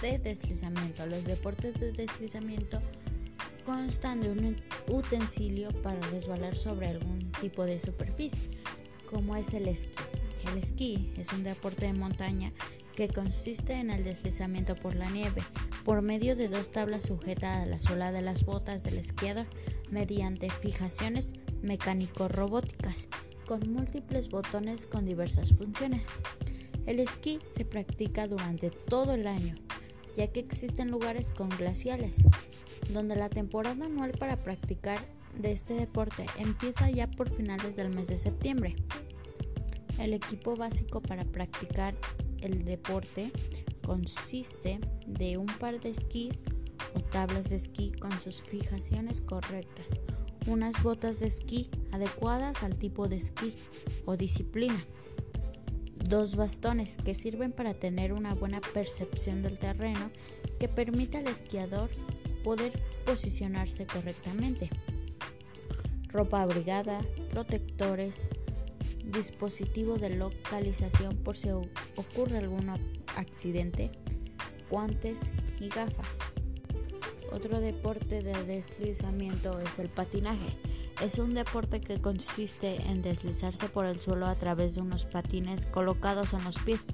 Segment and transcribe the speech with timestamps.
[0.00, 1.06] de deslizamiento.
[1.06, 2.80] Los deportes de deslizamiento
[3.64, 4.56] constan de un
[4.88, 8.50] utensilio para resbalar sobre algún tipo de superficie,
[9.10, 9.98] como es el esquí.
[10.50, 12.52] El esquí es un deporte de montaña
[12.94, 15.42] que consiste en el deslizamiento por la nieve
[15.84, 19.46] por medio de dos tablas sujetas a la suela de las botas del esquiador
[19.90, 23.08] mediante fijaciones mecánico-robóticas
[23.46, 26.04] con múltiples botones con diversas funciones.
[26.86, 29.54] El esquí se practica durante todo el año,
[30.16, 32.16] ya que existen lugares con glaciales,
[32.92, 34.98] donde la temporada anual para practicar
[35.38, 38.76] de este deporte empieza ya por finales del mes de septiembre.
[39.98, 41.94] El equipo básico para practicar
[42.40, 43.30] el deporte
[43.84, 46.42] consiste de un par de esquís
[46.94, 49.86] o tablas de esquí con sus fijaciones correctas,
[50.46, 53.54] unas botas de esquí adecuadas al tipo de esquí
[54.04, 54.84] o disciplina,
[56.04, 60.10] dos bastones que sirven para tener una buena percepción del terreno
[60.58, 61.88] que permita al esquiador
[62.44, 62.72] poder
[63.06, 64.68] posicionarse correctamente,
[66.08, 68.28] ropa abrigada, protectores,
[69.04, 72.68] dispositivo de localización por si ocurre algún
[73.16, 73.90] accidente,
[74.70, 76.18] guantes y gafas.
[77.32, 80.56] Otro deporte de deslizamiento es el patinaje.
[81.02, 85.66] Es un deporte que consiste en deslizarse por el suelo a través de unos patines
[85.66, 86.86] colocados en los pies.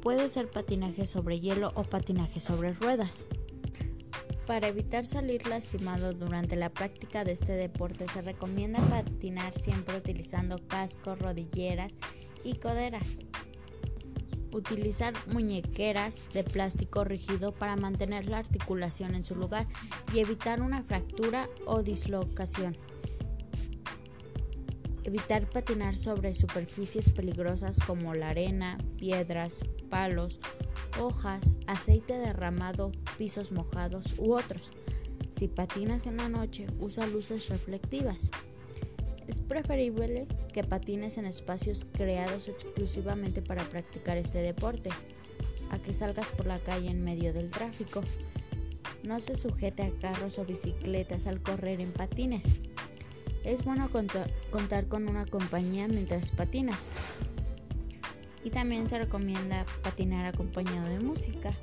[0.00, 3.26] Puede ser patinaje sobre hielo o patinaje sobre ruedas.
[4.46, 10.58] Para evitar salir lastimado durante la práctica de este deporte se recomienda patinar siempre utilizando
[10.66, 11.92] cascos, rodilleras
[12.44, 13.18] y coderas.
[14.50, 19.66] Utilizar muñequeras de plástico rígido para mantener la articulación en su lugar
[20.14, 22.74] y evitar una fractura o dislocación.
[25.08, 30.38] Evitar patinar sobre superficies peligrosas como la arena, piedras, palos
[31.00, 34.70] hojas, aceite derramado, pisos mojados u otros.
[35.30, 38.30] Si patinas en la noche, usa luces reflectivas.
[39.26, 44.90] Es preferible que patines en espacios creados exclusivamente para practicar este deporte,
[45.70, 48.02] a que salgas por la calle en medio del tráfico.
[49.04, 52.44] No se sujete a carros o bicicletas al correr en patines.
[53.48, 56.90] Es bueno contar con una compañía mientras patinas
[58.44, 61.54] y también se recomienda patinar acompañado de música.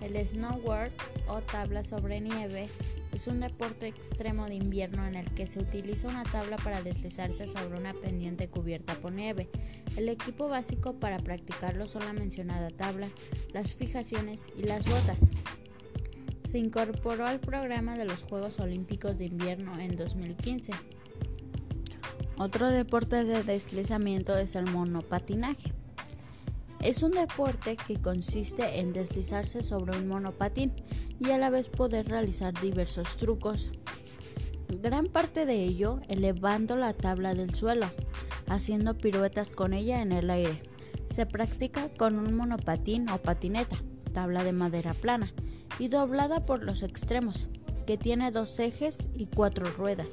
[0.00, 0.90] El snowboard
[1.28, 2.68] o tabla sobre nieve
[3.12, 7.46] es un deporte extremo de invierno en el que se utiliza una tabla para deslizarse
[7.46, 9.48] sobre una pendiente cubierta por nieve.
[9.96, 13.06] El equipo básico para practicarlo son la mencionada tabla,
[13.52, 15.20] las fijaciones y las botas.
[16.48, 20.72] Se incorporó al programa de los Juegos Olímpicos de Invierno en 2015.
[22.38, 25.72] Otro deporte de deslizamiento es el monopatinaje.
[26.80, 30.72] Es un deporte que consiste en deslizarse sobre un monopatín
[31.18, 33.70] y a la vez poder realizar diversos trucos.
[34.68, 37.90] Gran parte de ello elevando la tabla del suelo,
[38.46, 40.62] haciendo piruetas con ella en el aire.
[41.10, 43.78] Se practica con un monopatín o patineta,
[44.16, 45.30] tabla de madera plana
[45.78, 47.48] y doblada por los extremos,
[47.86, 50.08] que tiene dos ejes y cuatro ruedas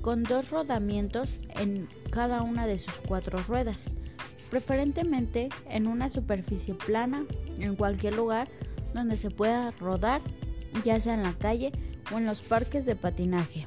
[0.00, 3.84] con dos rodamientos en cada una de sus cuatro ruedas,
[4.50, 7.26] preferentemente en una superficie plana,
[7.58, 8.48] en cualquier lugar
[8.94, 10.22] donde se pueda rodar,
[10.82, 11.70] ya sea en la calle
[12.14, 13.66] o en los parques de patinaje.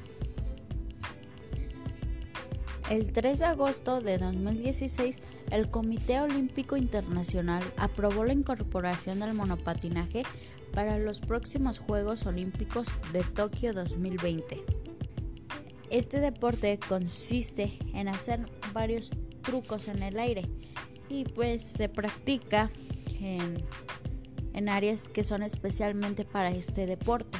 [2.90, 5.18] El 3 de agosto de 2016,
[5.50, 10.22] el Comité Olímpico Internacional aprobó la incorporación del monopatinaje
[10.72, 14.64] para los próximos Juegos Olímpicos de Tokio 2020.
[15.90, 19.10] Este deporte consiste en hacer varios
[19.42, 20.46] trucos en el aire
[21.10, 22.70] y pues se practica
[23.20, 27.38] en, áreas que son especialmente para este deporte.